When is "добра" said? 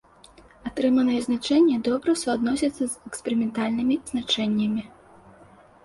1.89-2.11